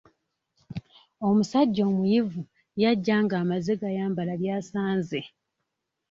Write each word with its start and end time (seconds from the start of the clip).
Omusajja 1.27 1.81
omuyivu 1.91 2.41
yajja 2.81 3.15
ng'amaze 3.23 3.73
gambala 3.81 4.33
by'asanze. 4.41 5.21